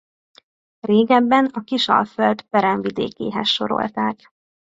[0.79, 4.29] Régebben a Kisalföld peremvidékéhez sorolták.